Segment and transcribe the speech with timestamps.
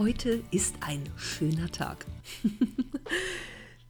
[0.00, 2.06] Heute ist ein schöner Tag.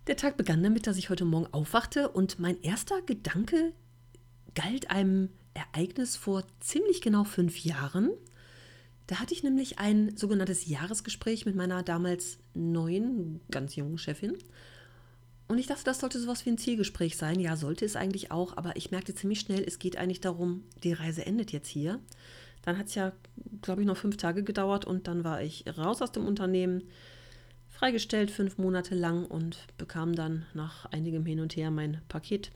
[0.08, 3.72] Der Tag begann damit, dass ich heute Morgen aufwachte und mein erster Gedanke
[4.56, 8.10] galt einem Ereignis vor ziemlich genau fünf Jahren.
[9.06, 14.36] Da hatte ich nämlich ein sogenanntes Jahresgespräch mit meiner damals neuen, ganz jungen Chefin.
[15.46, 17.38] Und ich dachte, das sollte sowas wie ein Zielgespräch sein.
[17.38, 20.92] Ja, sollte es eigentlich auch, aber ich merkte ziemlich schnell, es geht eigentlich darum, die
[20.92, 22.00] Reise endet jetzt hier.
[22.62, 23.12] Dann hat es ja,
[23.62, 26.84] glaube ich, noch fünf Tage gedauert und dann war ich raus aus dem Unternehmen,
[27.68, 32.50] freigestellt fünf Monate lang und bekam dann nach einigem Hin und Her mein Paket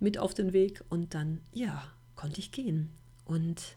[0.00, 1.84] mit auf den Weg und dann, ja,
[2.16, 2.90] konnte ich gehen.
[3.24, 3.76] Und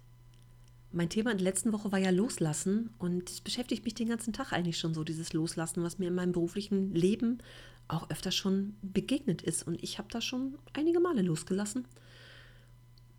[0.91, 4.33] mein Thema in der letzten Woche war ja Loslassen und es beschäftigt mich den ganzen
[4.33, 7.39] Tag eigentlich schon so, dieses Loslassen, was mir in meinem beruflichen Leben
[7.87, 9.67] auch öfter schon begegnet ist.
[9.67, 11.85] Und ich habe da schon einige Male losgelassen.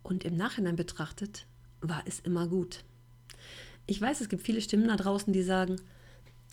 [0.03, 1.45] Und im Nachhinein betrachtet
[1.81, 2.83] war es immer gut.
[3.87, 5.77] Ich weiß, es gibt viele Stimmen da draußen, die sagen,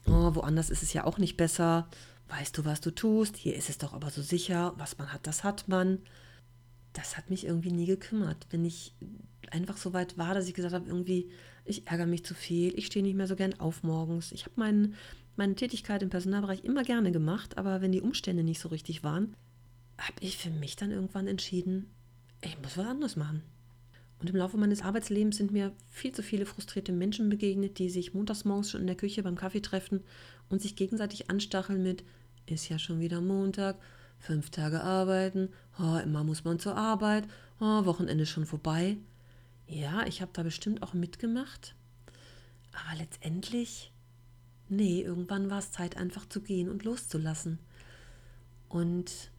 [0.07, 1.89] oh, woanders ist es ja auch nicht besser.
[2.29, 3.37] Weißt du, was du tust?
[3.37, 4.75] Hier ist es doch aber so sicher.
[4.77, 5.99] Was man hat, das hat man.
[6.93, 8.47] Das hat mich irgendwie nie gekümmert.
[8.51, 8.95] Wenn ich
[9.51, 11.31] einfach so weit war, dass ich gesagt habe, irgendwie,
[11.65, 14.33] ich ärgere mich zu viel, ich stehe nicht mehr so gern auf morgens.
[14.33, 14.95] Ich habe mein,
[15.37, 19.35] meine Tätigkeit im Personalbereich immer gerne gemacht, aber wenn die Umstände nicht so richtig waren,
[19.99, 21.91] habe ich für mich dann irgendwann entschieden,
[22.43, 23.43] ich muss was anderes machen.
[24.23, 28.15] Und im Laufe meines Arbeitslebens sind mir viel zu viele frustrierte Menschen begegnet, die sich
[28.15, 30.05] montags morgens schon in der Küche beim Kaffee treffen
[30.49, 32.05] und sich gegenseitig anstacheln mit,
[32.47, 33.81] ist ja schon wieder Montag,
[34.21, 37.25] fünf Tage arbeiten, oh, immer muss man zur Arbeit,
[37.59, 38.97] oh, Wochenende schon vorbei.
[39.67, 41.75] Ja, ich habe da bestimmt auch mitgemacht.
[42.71, 43.93] Aber letztendlich,
[44.69, 47.59] nee, irgendwann war es Zeit einfach zu gehen und loszulassen.
[48.69, 49.33] Und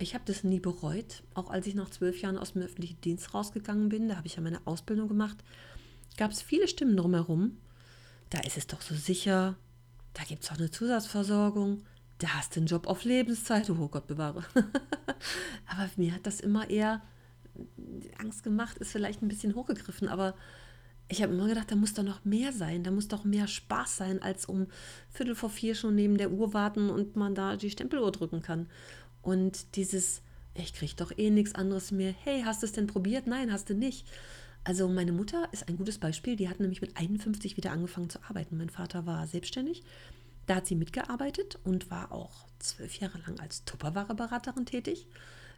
[0.00, 3.34] ich habe das nie bereut, auch als ich nach zwölf Jahren aus dem öffentlichen Dienst
[3.34, 5.36] rausgegangen bin, da habe ich ja meine Ausbildung gemacht,
[6.16, 7.58] gab es viele Stimmen drumherum.
[8.30, 9.56] Da ist es doch so sicher,
[10.14, 11.82] da gibt es auch eine Zusatzversorgung,
[12.18, 14.44] da hast du einen Job auf Lebenszeit, oh Gott bewahre.
[15.66, 17.02] aber mir hat das immer eher
[18.18, 20.34] Angst gemacht, ist vielleicht ein bisschen hochgegriffen, aber
[21.08, 23.96] ich habe immer gedacht, da muss doch noch mehr sein, da muss doch mehr Spaß
[23.96, 24.68] sein, als um
[25.10, 28.68] Viertel vor vier schon neben der Uhr warten und man da die Stempeluhr drücken kann.
[29.22, 30.22] Und dieses,
[30.54, 32.14] ich kriege doch eh nichts anderes mehr.
[32.24, 33.26] Hey, hast du es denn probiert?
[33.26, 34.06] Nein, hast du nicht.
[34.64, 36.36] Also meine Mutter ist ein gutes Beispiel.
[36.36, 38.56] Die hat nämlich mit 51 wieder angefangen zu arbeiten.
[38.56, 39.82] Mein Vater war selbstständig.
[40.46, 45.06] Da hat sie mitgearbeitet und war auch zwölf Jahre lang als Tupperware-Beraterin tätig.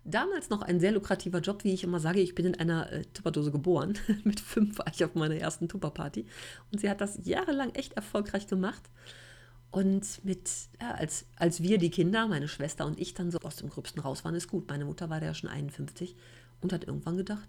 [0.05, 2.21] Damals noch ein sehr lukrativer Job, wie ich immer sage.
[2.21, 3.97] Ich bin in einer äh, Tupperdose geboren.
[4.25, 6.27] mit fünf war ich auf meiner ersten Tupperparty.
[6.73, 8.83] Und sie hat das jahrelang echt erfolgreich gemacht.
[9.73, 10.51] Und mit,
[10.81, 14.03] ja, als, als wir, die Kinder, meine Schwester und ich, dann so aus dem Gröbsten
[14.03, 14.69] raus waren, ist gut.
[14.69, 16.15] Meine Mutter war da ja schon 51
[16.61, 17.49] und hat irgendwann gedacht,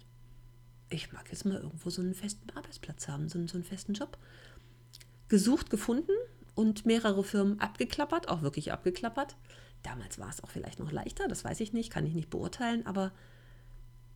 [0.88, 3.92] ich mag jetzt mal irgendwo so einen festen Arbeitsplatz haben, so einen, so einen festen
[3.92, 4.16] Job.
[5.28, 6.12] Gesucht, gefunden
[6.54, 9.36] und mehrere Firmen abgeklappert, auch wirklich abgeklappert.
[9.82, 12.86] Damals war es auch vielleicht noch leichter, das weiß ich nicht, kann ich nicht beurteilen,
[12.86, 13.12] aber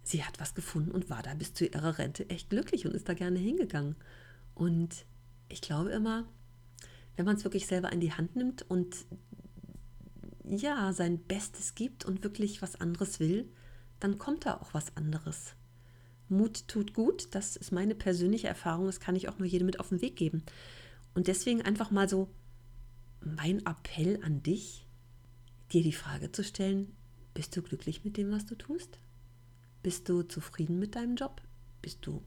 [0.02, 3.08] sie hat was gefunden und war da bis zu ihrer Rente echt glücklich und ist
[3.08, 3.96] da gerne hingegangen.
[4.54, 5.04] Und
[5.50, 6.24] ich glaube immer,
[7.18, 9.04] wenn man es wirklich selber in die Hand nimmt und
[10.44, 13.52] ja, sein Bestes gibt und wirklich was anderes will,
[13.98, 15.54] dann kommt da auch was anderes.
[16.28, 19.80] Mut tut gut, das ist meine persönliche Erfahrung, das kann ich auch nur jedem mit
[19.80, 20.44] auf den Weg geben.
[21.12, 22.32] Und deswegen einfach mal so
[23.20, 24.86] mein Appell an dich,
[25.72, 26.94] dir die Frage zu stellen,
[27.34, 29.00] bist du glücklich mit dem, was du tust?
[29.82, 31.42] Bist du zufrieden mit deinem Job?
[31.82, 32.22] Bist du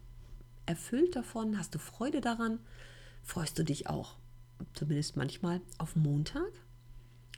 [0.66, 1.58] erfüllt davon?
[1.58, 2.60] Hast du Freude daran?
[3.24, 4.18] Freust du dich auch
[4.74, 6.52] zumindest manchmal, auf Montag,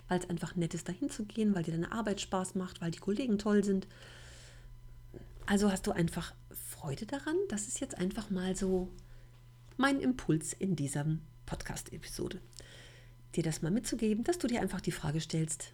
[0.07, 2.91] weil es einfach nett ist, dahin zu gehen, weil dir deine Arbeit Spaß macht, weil
[2.91, 3.87] die Kollegen toll sind.
[5.45, 7.35] Also hast du einfach Freude daran.
[7.49, 8.89] Das ist jetzt einfach mal so
[9.77, 11.05] mein Impuls in dieser
[11.45, 12.39] Podcast-Episode.
[13.35, 15.73] Dir das mal mitzugeben, dass du dir einfach die Frage stellst,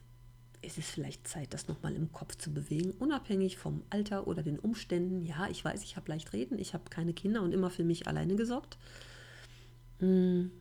[0.62, 4.60] ist es vielleicht Zeit, das nochmal im Kopf zu bewegen, unabhängig vom Alter oder den
[4.60, 5.26] Umständen.
[5.26, 8.08] Ja, ich weiß, ich habe leicht reden, ich habe keine Kinder und immer für mich
[8.08, 8.78] alleine gesorgt.
[10.00, 10.52] Hm,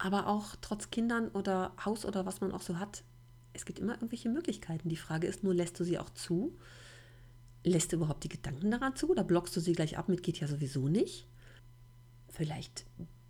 [0.00, 3.04] aber auch trotz Kindern oder Haus oder was man auch so hat,
[3.52, 4.88] es gibt immer irgendwelche Möglichkeiten.
[4.88, 6.56] Die Frage ist nur, lässt du sie auch zu?
[7.64, 10.40] lässt du überhaupt die Gedanken daran zu oder blockst du sie gleich ab mit geht
[10.40, 11.26] ja sowieso nicht?
[12.28, 12.86] Vielleicht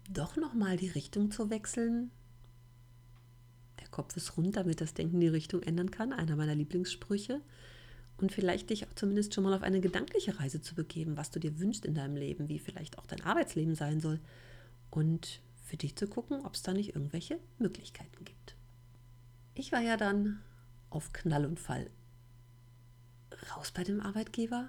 [0.08, 2.11] doch nochmal die Richtung zu wechseln.
[3.81, 6.12] Der Kopf ist rund, damit das Denken die Richtung ändern kann.
[6.12, 7.40] Einer meiner Lieblingssprüche.
[8.19, 11.40] Und vielleicht dich auch zumindest schon mal auf eine gedankliche Reise zu begeben, was du
[11.40, 14.20] dir wünschst in deinem Leben, wie vielleicht auch dein Arbeitsleben sein soll.
[14.90, 15.40] Und
[15.70, 18.56] für dich zu gucken, ob es da nicht irgendwelche Möglichkeiten gibt.
[19.55, 20.43] Ich war ja dann
[20.90, 21.88] auf Knall und Fall
[23.55, 24.69] raus bei dem Arbeitgeber.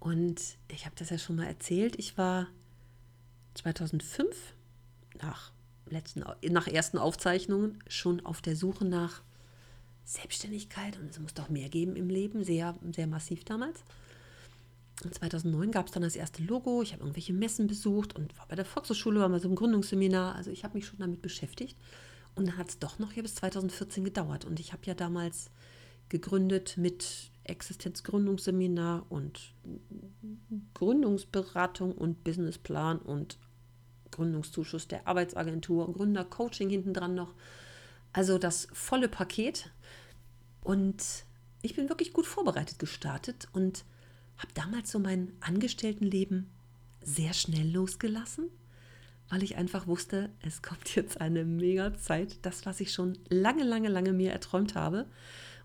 [0.00, 1.96] Und ich habe das ja schon mal erzählt.
[2.00, 2.48] Ich war
[3.54, 4.54] 2005
[5.20, 5.52] nach,
[5.86, 9.22] letzten, nach ersten Aufzeichnungen schon auf der Suche nach
[10.04, 13.84] Selbstständigkeit und es muss doch mehr geben im Leben, sehr, sehr massiv damals.
[15.04, 16.82] Und 2009 gab es dann das erste Logo.
[16.82, 20.36] Ich habe irgendwelche Messen besucht und war bei der Volkshochschule, war mal so ein Gründungsseminar.
[20.36, 21.76] Also ich habe mich schon damit beschäftigt.
[22.34, 24.44] Und dann hat es doch noch hier bis 2014 gedauert.
[24.44, 25.50] Und ich habe ja damals
[26.08, 29.54] gegründet mit Existenzgründungsseminar und
[30.74, 33.38] Gründungsberatung und Businessplan und
[34.10, 37.34] Gründungszuschuss der Arbeitsagentur, Gründercoaching hinten dran noch.
[38.12, 39.70] Also das volle Paket.
[40.62, 41.24] Und
[41.62, 43.84] ich bin wirklich gut vorbereitet gestartet und
[44.42, 46.50] habe damals so mein Angestelltenleben
[47.00, 48.50] sehr schnell losgelassen,
[49.28, 53.64] weil ich einfach wusste, es kommt jetzt eine mega Zeit, das, was ich schon lange,
[53.64, 55.06] lange, lange mir erträumt habe.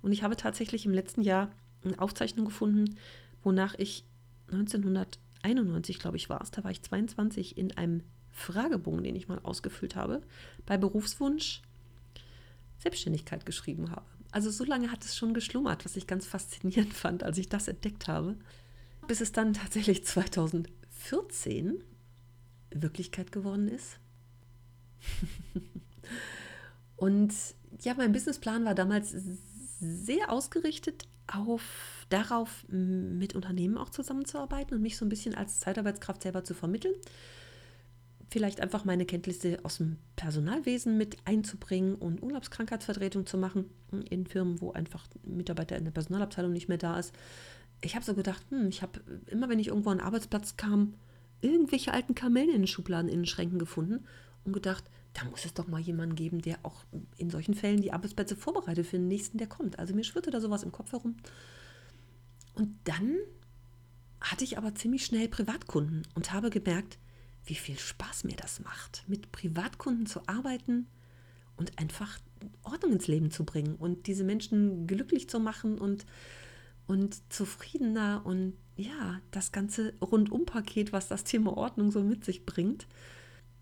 [0.01, 1.51] Und ich habe tatsächlich im letzten Jahr
[1.83, 2.97] eine Aufzeichnung gefunden,
[3.43, 4.05] wonach ich
[4.51, 9.39] 1991, glaube ich, war es, da war ich 22, in einem Fragebogen, den ich mal
[9.41, 10.21] ausgefüllt habe,
[10.65, 11.61] bei Berufswunsch
[12.77, 14.05] Selbstständigkeit geschrieben habe.
[14.31, 17.67] Also so lange hat es schon geschlummert, was ich ganz faszinierend fand, als ich das
[17.67, 18.35] entdeckt habe,
[19.07, 21.83] bis es dann tatsächlich 2014
[22.71, 23.99] Wirklichkeit geworden ist.
[26.97, 27.33] Und
[27.81, 29.15] ja, mein Businessplan war damals
[29.79, 36.21] sehr ausgerichtet auf darauf, mit Unternehmen auch zusammenzuarbeiten und mich so ein bisschen als Zeitarbeitskraft
[36.21, 36.93] selber zu vermitteln.
[38.29, 43.69] Vielleicht einfach meine Kenntnisse aus dem Personalwesen mit einzubringen und Urlaubskrankheitsvertretung zu machen
[44.09, 47.13] in Firmen, wo einfach ein Mitarbeiter in der Personalabteilung nicht mehr da ist.
[47.81, 50.95] Ich habe so gedacht, hm, ich habe immer, wenn ich irgendwo an den Arbeitsplatz kam,
[51.41, 54.05] irgendwelche alten Kamellen in den Schubladen, in den Schränken gefunden
[54.43, 54.83] und gedacht,
[55.13, 56.83] da muss es doch mal jemanden geben, der auch
[57.17, 59.79] in solchen Fällen die Arbeitsplätze vorbereitet für den nächsten, der kommt.
[59.79, 61.15] Also mir schwirrte da sowas im Kopf herum.
[62.53, 63.17] Und dann
[64.21, 66.97] hatte ich aber ziemlich schnell Privatkunden und habe gemerkt,
[67.45, 70.87] wie viel Spaß mir das macht, mit Privatkunden zu arbeiten
[71.55, 72.19] und einfach
[72.63, 76.05] Ordnung ins Leben zu bringen und diese Menschen glücklich zu machen und,
[76.87, 82.87] und zufriedener und ja, das ganze Rundumpaket, was das Thema Ordnung so mit sich bringt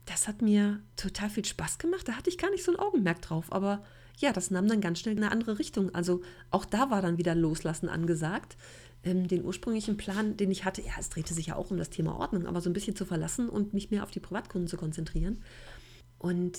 [0.06, 2.07] das hat mir total viel Spaß gemacht.
[2.07, 3.51] Da hatte ich gar nicht so ein Augenmerk drauf.
[3.51, 3.83] Aber
[4.18, 5.94] ja, das nahm dann ganz schnell in eine andere Richtung.
[5.94, 8.56] Also auch da war dann wieder Loslassen angesagt.
[9.04, 11.89] Ähm, den ursprünglichen Plan, den ich hatte, ja, es drehte sich ja auch um das
[11.89, 14.77] Thema Ordnung, aber so ein bisschen zu verlassen und mich mehr auf die Privatkunden zu
[14.77, 15.44] konzentrieren.
[16.18, 16.57] Und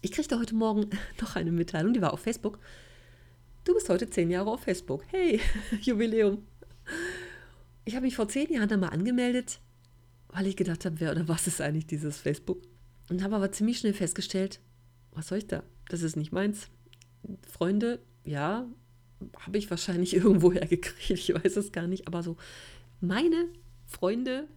[0.00, 0.88] ich kriegte heute Morgen
[1.20, 2.58] noch eine Mitteilung, die war auf Facebook.
[3.68, 5.04] Du bist heute zehn Jahre auf Facebook.
[5.08, 5.42] Hey,
[5.82, 6.38] Jubiläum.
[7.84, 9.60] Ich habe mich vor zehn Jahren da mal angemeldet,
[10.28, 12.62] weil ich gedacht habe, wer oder was ist eigentlich dieses Facebook?
[13.10, 14.60] Und habe aber ziemlich schnell festgestellt,
[15.12, 15.64] was soll ich da?
[15.90, 16.68] Das ist nicht meins.
[17.46, 18.66] Freunde, ja,
[19.38, 22.38] habe ich wahrscheinlich irgendwo hergekriegt, ich weiß es gar nicht, aber so
[23.02, 23.48] meine
[23.86, 24.48] Freunde,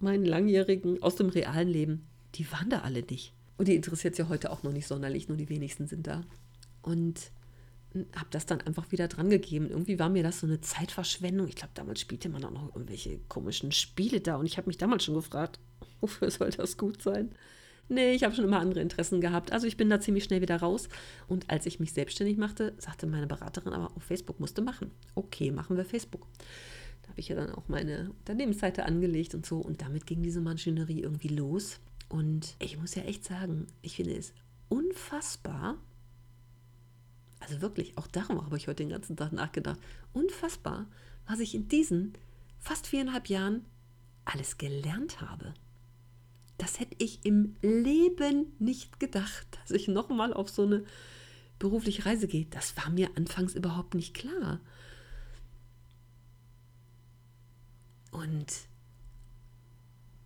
[0.00, 2.04] meinen Langjährigen aus dem realen Leben,
[2.34, 3.32] die waren da alle nicht.
[3.58, 6.24] Und die interessiert es ja heute auch noch nicht sonderlich, nur die wenigsten sind da.
[6.82, 7.30] Und
[8.14, 9.70] habe das dann einfach wieder dran gegeben.
[9.70, 11.48] Irgendwie war mir das so eine Zeitverschwendung.
[11.48, 14.78] Ich glaube, damals spielte man auch noch irgendwelche komischen Spiele da und ich habe mich
[14.78, 15.58] damals schon gefragt,
[16.00, 17.30] wofür soll das gut sein?
[17.88, 19.52] Nee, ich habe schon immer andere Interessen gehabt.
[19.52, 20.88] Also ich bin da ziemlich schnell wieder raus.
[21.28, 24.90] Und als ich mich selbstständig machte, sagte meine Beraterin, aber auf Facebook musste machen.
[25.14, 26.26] Okay, machen wir Facebook.
[27.02, 29.58] Da habe ich ja dann auch meine Unternehmensseite angelegt und so.
[29.58, 31.78] Und damit ging diese Maschinerie irgendwie los.
[32.08, 34.32] Und ich muss ja echt sagen, ich finde es
[34.68, 35.78] unfassbar.
[37.40, 39.78] Also wirklich, auch darum habe ich heute den ganzen Tag nachgedacht.
[40.12, 40.86] Unfassbar,
[41.26, 42.14] was ich in diesen
[42.58, 43.64] fast viereinhalb Jahren
[44.24, 45.54] alles gelernt habe
[46.58, 50.84] das hätte ich im Leben nicht gedacht, dass ich nochmal auf so eine
[51.58, 52.46] berufliche Reise gehe.
[52.46, 54.60] Das war mir anfangs überhaupt nicht klar.
[58.10, 58.46] Und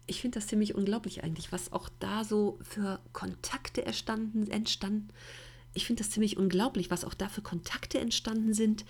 [0.06, 5.08] ich finde das ziemlich unglaublich eigentlich, was auch da so für Kontakte entstanden, entstanden.
[5.72, 8.84] Ich finde das ziemlich unglaublich, was auch da für Kontakte entstanden sind,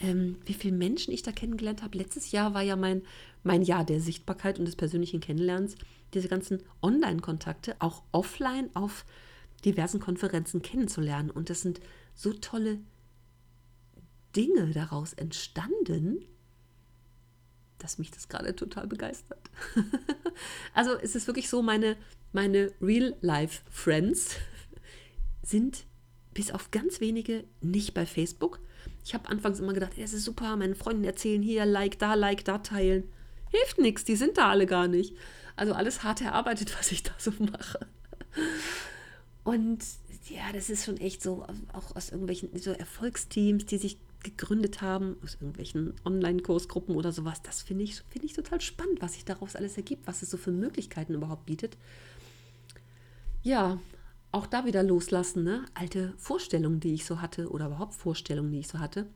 [0.00, 1.98] ähm, wie viele Menschen ich da kennengelernt habe.
[1.98, 3.02] Letztes Jahr war ja mein,
[3.42, 5.76] mein Jahr der Sichtbarkeit und des persönlichen Kennenlernens
[6.14, 9.04] diese ganzen Online-Kontakte auch offline auf
[9.64, 11.30] diversen Konferenzen kennenzulernen.
[11.30, 11.80] Und das sind
[12.14, 12.80] so tolle
[14.36, 16.26] Dinge daraus entstanden.
[17.78, 19.50] dass mich das gerade total begeistert.
[20.74, 21.96] also es ist wirklich so, meine,
[22.32, 24.36] meine Real-Life-Friends
[25.42, 25.84] sind
[26.34, 28.60] bis auf ganz wenige nicht bei Facebook.
[29.04, 32.44] Ich habe anfangs immer gedacht, es ist super, meine Freunde erzählen hier, like da, like
[32.44, 33.04] da teilen.
[33.50, 35.14] Hilft nichts, die sind da alle gar nicht.
[35.56, 37.86] Also alles hart erarbeitet, was ich da so mache.
[39.44, 39.84] Und
[40.28, 45.16] ja, das ist schon echt so, auch aus irgendwelchen so Erfolgsteams, die sich gegründet haben,
[45.24, 47.42] aus irgendwelchen Online-Kursgruppen oder sowas.
[47.42, 50.36] Das finde ich, find ich total spannend, was sich daraus alles ergibt, was es so
[50.36, 51.76] für Möglichkeiten überhaupt bietet.
[53.42, 53.80] Ja,
[54.32, 55.64] auch da wieder loslassen, ne?
[55.74, 59.06] Alte Vorstellungen, die ich so hatte, oder überhaupt Vorstellungen, die ich so hatte.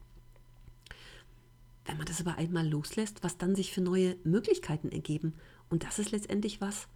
[1.86, 5.34] Wenn man das aber einmal loslässt, was dann sich für neue Möglichkeiten ergeben.
[5.70, 6.88] Und das ist letztendlich was,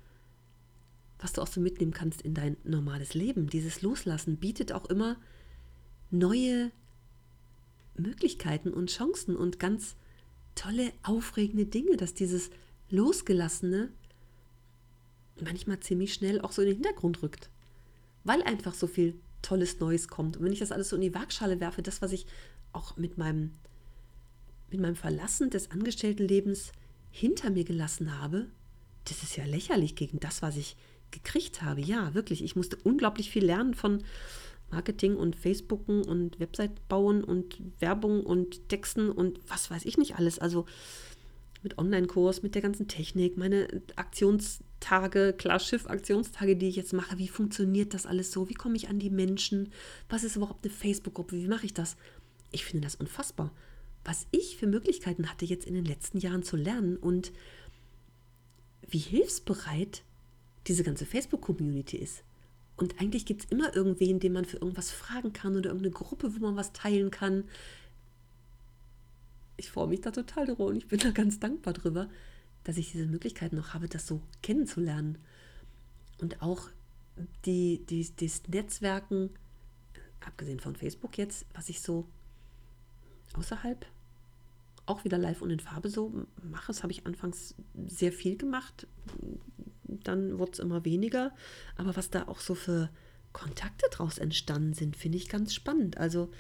[1.19, 3.49] was du auch so mitnehmen kannst in dein normales Leben.
[3.49, 5.17] Dieses Loslassen bietet auch immer
[6.11, 6.73] neue
[7.97, 9.97] Möglichkeiten und Chancen und ganz
[10.55, 12.51] tolle, aufregende Dinge, dass dieses
[12.91, 13.91] Losgelassene
[15.41, 17.51] manchmal ziemlich schnell auch so in den Hintergrund rückt,
[18.25, 20.37] weil einfach so viel tolles Neues kommt.
[20.37, 22.27] Und wenn ich das alles so in die Waagschale werfe, das, was ich
[22.73, 23.53] auch mit meinem,
[24.71, 26.73] mit meinem Verlassen des Angestelltenlebens
[27.11, 28.47] hinter mir gelassen habe,
[29.05, 30.77] das ist ja lächerlich gegen das, was ich
[31.11, 31.81] gekriegt habe.
[31.81, 32.45] Ja, wirklich.
[32.45, 34.05] Ich musste unglaublich viel lernen von
[34.71, 40.17] Marketing und Facebooken und Website bauen und Werbung und Texten und was weiß ich nicht
[40.17, 40.39] alles.
[40.39, 40.67] Also
[41.63, 43.67] mit Online-Kurs, mit der ganzen Technik, meine
[44.81, 47.19] Aktionstage, klar Schiff-Aktionstage, die ich jetzt mache.
[47.19, 48.49] Wie funktioniert das alles so?
[48.49, 49.71] Wie komme ich an die Menschen?
[50.09, 51.37] Was ist überhaupt eine Facebook-Gruppe?
[51.37, 51.97] Wie mache ich das?
[52.51, 53.53] Ich finde das unfassbar.
[54.05, 57.31] Was ich für Möglichkeiten hatte, jetzt in den letzten Jahren zu lernen und
[58.89, 60.03] wie hilfsbereit
[60.67, 62.25] diese ganze Facebook-Community ist.
[62.77, 66.35] Und eigentlich gibt es immer irgendwen, den man für irgendwas fragen kann oder irgendeine Gruppe,
[66.35, 67.45] wo man was teilen kann.
[69.59, 72.09] Ich freue mich da total drüber und ich bin da ganz dankbar drüber,
[72.71, 75.19] dass ich diese Möglichkeit noch habe, das so kennenzulernen.
[76.21, 76.69] Und auch
[77.45, 79.31] die, die, das Netzwerken,
[80.25, 82.07] abgesehen von Facebook jetzt, was ich so
[83.35, 83.87] außerhalb
[84.87, 86.13] auch wieder live und in Farbe so
[86.43, 86.69] mache.
[86.69, 87.55] Das habe ich anfangs
[87.87, 88.87] sehr viel gemacht
[90.05, 91.33] dann wurde es immer weniger.
[91.77, 92.91] Aber was da auch so für
[93.33, 95.99] Kontakte draus entstanden sind, finde ich ganz spannend.
[95.99, 96.31] Also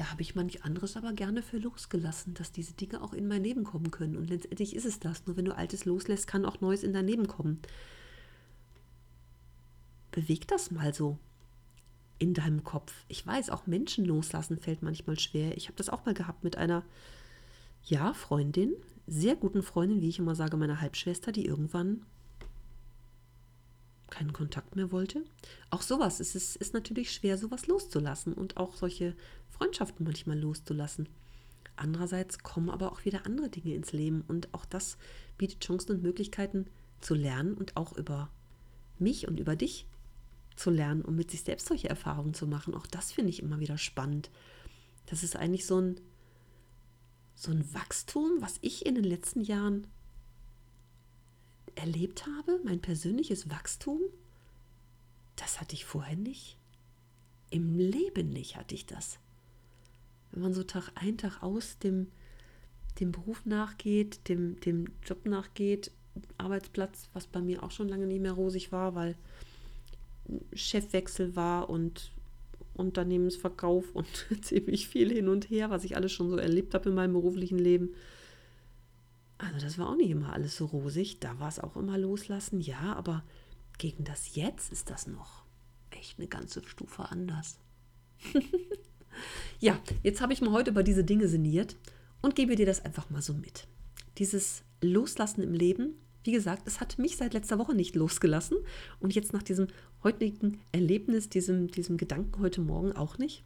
[0.00, 3.44] da habe ich manch anderes aber gerne für losgelassen, dass diese Dinge auch in mein
[3.44, 4.16] Leben kommen können.
[4.16, 5.26] Und letztendlich ist es das.
[5.26, 7.60] Nur wenn du Altes loslässt, kann auch Neues in dein Leben kommen.
[10.10, 11.18] Beweg das mal so
[12.18, 12.94] in deinem Kopf.
[13.08, 15.54] Ich weiß, auch Menschen loslassen fällt manchmal schwer.
[15.58, 16.82] Ich habe das auch mal gehabt mit einer,
[17.84, 18.72] ja, Freundin,
[19.06, 22.06] sehr guten Freundin, wie ich immer sage, meiner Halbschwester, die irgendwann
[24.10, 25.24] keinen Kontakt mehr wollte.
[25.70, 29.14] Auch sowas, es ist, ist natürlich schwer, sowas loszulassen und auch solche
[29.48, 31.08] Freundschaften manchmal loszulassen.
[31.76, 34.98] Andererseits kommen aber auch wieder andere Dinge ins Leben und auch das
[35.38, 36.66] bietet Chancen und Möglichkeiten
[37.00, 38.30] zu lernen und auch über
[38.98, 39.86] mich und über dich
[40.56, 42.74] zu lernen und mit sich selbst solche Erfahrungen zu machen.
[42.74, 44.30] Auch das finde ich immer wieder spannend.
[45.06, 46.00] Das ist eigentlich so ein
[47.34, 49.86] so ein Wachstum, was ich in den letzten Jahren
[51.74, 54.00] erlebt habe, mein persönliches Wachstum,
[55.36, 56.56] das hatte ich vorher nicht.
[57.50, 59.18] Im Leben nicht hatte ich das.
[60.30, 62.08] Wenn man so Tag ein, Tag aus dem,
[63.00, 65.90] dem Beruf nachgeht, dem, dem Job nachgeht,
[66.38, 69.16] Arbeitsplatz, was bei mir auch schon lange nicht mehr rosig war, weil
[70.52, 72.12] Chefwechsel war und
[72.74, 76.94] Unternehmensverkauf und ziemlich viel hin und her, was ich alles schon so erlebt habe in
[76.94, 77.94] meinem beruflichen Leben.
[79.40, 81.20] Also das war auch nicht immer alles so rosig.
[81.20, 83.24] Da war es auch immer loslassen, ja, aber
[83.78, 85.44] gegen das Jetzt ist das noch
[85.90, 87.58] echt eine ganze Stufe anders.
[89.58, 91.76] ja, jetzt habe ich mal heute über diese Dinge sinniert
[92.20, 93.66] und gebe dir das einfach mal so mit.
[94.18, 95.94] Dieses Loslassen im Leben
[96.24, 98.58] wie gesagt, es hat mich seit letzter Woche nicht losgelassen
[99.00, 99.68] und jetzt nach diesem
[100.02, 103.42] heutigen Erlebnis, diesem, diesem Gedanken heute Morgen auch nicht.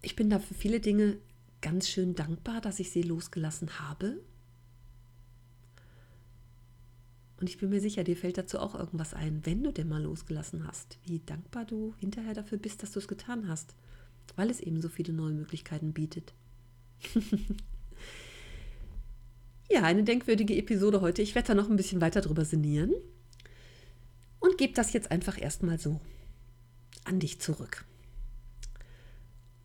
[0.00, 1.18] Ich bin da für viele Dinge
[1.62, 4.20] ganz schön dankbar, dass ich sie losgelassen habe.
[7.40, 10.02] Und ich bin mir sicher, dir fällt dazu auch irgendwas ein, wenn du denn mal
[10.02, 13.74] losgelassen hast, wie dankbar du hinterher dafür bist, dass du es getan hast,
[14.36, 16.34] weil es eben so viele neue Möglichkeiten bietet.
[19.72, 21.22] Ja, eine denkwürdige Episode heute.
[21.22, 22.92] Ich werde da noch ein bisschen weiter drüber sinnieren
[24.38, 25.98] und gebe das jetzt einfach erstmal so
[27.04, 27.86] an dich zurück.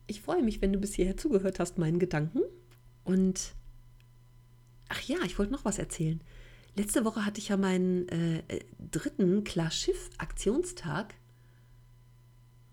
[0.08, 2.40] Ich freue mich, wenn du bis hierher zugehört hast, meinen Gedanken.
[3.04, 3.54] Und
[4.90, 6.22] ach ja, ich wollte noch was erzählen.
[6.76, 8.42] Letzte Woche hatte ich ja meinen äh,
[8.92, 11.16] dritten Klar Schiff Aktionstag.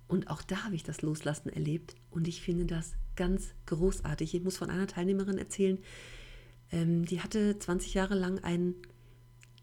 [0.07, 4.35] Und auch da habe ich das Loslassen erlebt und ich finde das ganz großartig.
[4.35, 5.79] Ich muss von einer Teilnehmerin erzählen,
[6.71, 8.75] ähm, die hatte 20 Jahre lang ein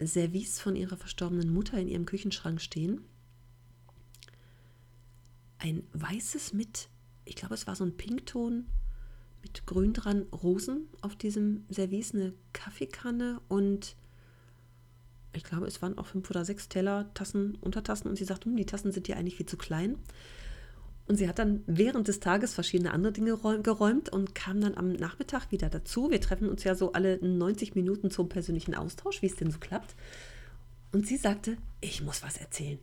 [0.04, 3.01] Service von ihrer verstorbenen Mutter in ihrem Küchenschrank stehen.
[5.60, 6.90] Ein weißes mit,
[7.31, 8.65] ich glaube, es war so ein Pinkton
[9.41, 13.95] mit grün dran, Rosen auf diesem Service, eine Kaffeekanne und
[15.31, 18.57] ich glaube, es waren auch fünf oder sechs Teller, Tassen, Untertassen und sie sagte, hm,
[18.57, 19.95] die Tassen sind ja eigentlich viel zu klein.
[21.07, 24.91] Und sie hat dann während des Tages verschiedene andere Dinge geräumt und kam dann am
[24.91, 26.11] Nachmittag wieder dazu.
[26.11, 29.59] Wir treffen uns ja so alle 90 Minuten zum persönlichen Austausch, wie es denn so
[29.59, 29.95] klappt.
[30.91, 32.79] Und sie sagte, ich muss was erzählen.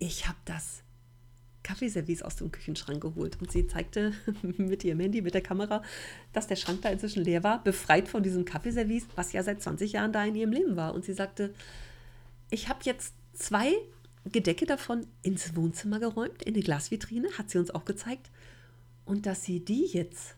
[0.00, 0.82] Ich habe das
[1.68, 3.38] Kaffeeservice aus dem Küchenschrank geholt.
[3.40, 5.82] Und sie zeigte mit ihrem Handy, mit der Kamera,
[6.32, 9.92] dass der Schrank da inzwischen leer war, befreit von diesem Kaffeeservice, was ja seit 20
[9.92, 10.94] Jahren da in ihrem Leben war.
[10.94, 11.52] Und sie sagte,
[12.48, 13.74] ich habe jetzt zwei
[14.24, 18.30] Gedecke davon ins Wohnzimmer geräumt, in die Glasvitrine, hat sie uns auch gezeigt.
[19.04, 20.36] Und dass sie die jetzt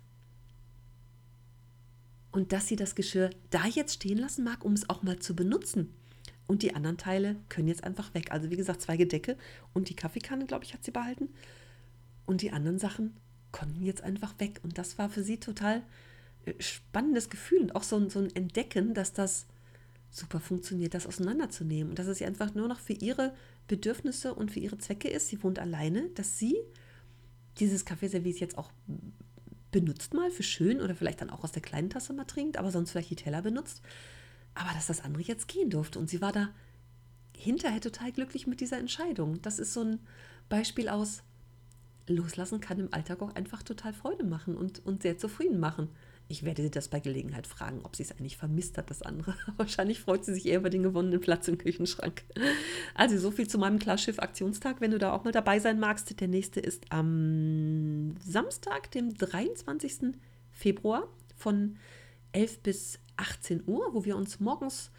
[2.32, 5.34] und dass sie das Geschirr da jetzt stehen lassen mag, um es auch mal zu
[5.34, 5.92] benutzen.
[6.50, 8.32] Und die anderen Teile können jetzt einfach weg.
[8.32, 9.36] Also wie gesagt, zwei Gedecke
[9.72, 11.28] und die Kaffeekanne, glaube ich, hat sie behalten.
[12.26, 13.14] Und die anderen Sachen
[13.52, 14.58] konnten jetzt einfach weg.
[14.64, 15.80] Und das war für sie total
[16.46, 19.46] äh, spannendes Gefühl und auch so ein, so ein Entdecken, dass das
[20.10, 21.90] super funktioniert, das auseinanderzunehmen.
[21.90, 23.32] Und dass es sie einfach nur noch für ihre
[23.68, 25.28] Bedürfnisse und für ihre Zwecke ist.
[25.28, 26.56] Sie wohnt alleine, dass sie
[27.60, 28.72] dieses Kaffeeservice jetzt auch
[29.70, 32.72] benutzt mal für schön oder vielleicht dann auch aus der kleinen Tasse mal trinkt, aber
[32.72, 33.82] sonst vielleicht die Teller benutzt
[34.54, 35.98] aber dass das andere jetzt gehen durfte.
[35.98, 36.50] Und sie war da
[37.36, 39.40] hinterher total glücklich mit dieser Entscheidung.
[39.42, 40.00] Das ist so ein
[40.48, 41.22] Beispiel aus,
[42.06, 45.88] loslassen kann im Alltag auch einfach total Freude machen und, und sehr zufrieden machen.
[46.28, 49.34] Ich werde sie das bei Gelegenheit fragen, ob sie es eigentlich vermisst hat, das andere.
[49.56, 52.22] Wahrscheinlich freut sie sich eher über den gewonnenen Platz im Küchenschrank.
[52.94, 56.20] Also so viel zu meinem Klarschiff-Aktionstag, wenn du da auch mal dabei sein magst.
[56.20, 60.14] Der nächste ist am Samstag, dem 23.
[60.52, 61.76] Februar von
[62.32, 64.90] 11 bis 18 Uhr, wo wir uns morgens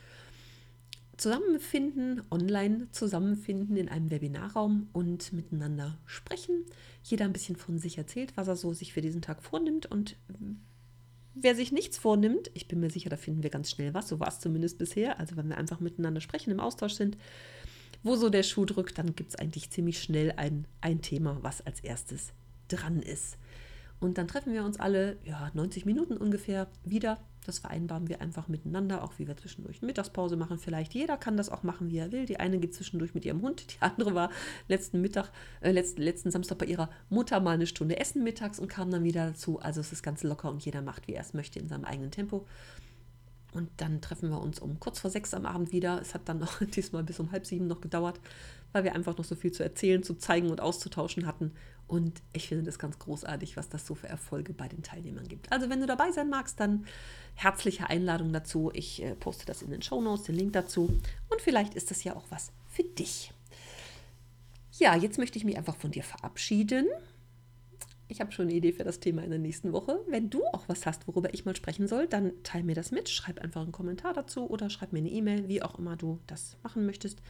[1.18, 6.66] zusammenfinden, online zusammenfinden in einem Webinarraum und miteinander sprechen.
[7.04, 10.16] Jeder ein bisschen von sich erzählt, was er so sich für diesen Tag vornimmt und
[11.34, 14.20] wer sich nichts vornimmt, ich bin mir sicher, da finden wir ganz schnell was, so
[14.20, 17.18] war es zumindest bisher, also wenn wir einfach miteinander sprechen, im Austausch sind,
[18.04, 21.62] wo so der Schuh drückt, dann gibt es eigentlich ziemlich schnell ein, ein Thema, was
[21.62, 22.34] als erstes
[22.68, 23.38] dran ist.
[24.00, 27.20] Und dann treffen wir uns alle, ja, 90 Minuten ungefähr wieder.
[27.46, 30.60] Das vereinbaren wir einfach miteinander, auch wie wir zwischendurch Mittagspause machen.
[30.60, 32.26] Vielleicht jeder kann das auch machen, wie er will.
[32.26, 34.30] Die eine geht zwischendurch mit ihrem Hund, die andere war
[34.68, 38.68] letzten Mittag, äh, letzten, letzten Samstag bei ihrer Mutter mal eine Stunde essen mittags und
[38.68, 39.60] kam dann wieder dazu.
[39.60, 42.12] Also es ist ganz locker und jeder macht, wie er es möchte, in seinem eigenen
[42.12, 42.46] Tempo.
[43.54, 46.00] Und dann treffen wir uns um kurz vor sechs am Abend wieder.
[46.00, 48.20] Es hat dann noch diesmal bis um halb sieben noch gedauert,
[48.72, 51.52] weil wir einfach noch so viel zu erzählen, zu zeigen und auszutauschen hatten.
[51.92, 55.52] Und ich finde das ganz großartig, was das so für Erfolge bei den Teilnehmern gibt.
[55.52, 56.86] Also wenn du dabei sein magst, dann
[57.36, 58.72] herzliche Einladung dazu.
[58.74, 60.84] Ich äh, poste das in den Show Notes, den Link dazu.
[61.30, 63.34] Und vielleicht ist das ja auch was für dich.
[64.80, 66.88] Ja, jetzt möchte ich mich einfach von dir verabschieden.
[68.08, 70.00] Ich habe schon eine Idee für das Thema in der nächsten Woche.
[70.08, 73.10] Wenn du auch was hast, worüber ich mal sprechen soll, dann teile mir das mit.
[73.10, 76.56] Schreib einfach einen Kommentar dazu oder schreib mir eine E-Mail, wie auch immer du das
[76.64, 77.22] machen möchtest.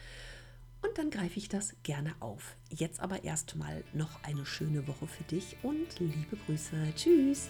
[0.82, 2.56] Und dann greife ich das gerne auf.
[2.70, 6.76] Jetzt aber erstmal noch eine schöne Woche für dich und liebe Grüße.
[6.96, 7.50] Tschüss.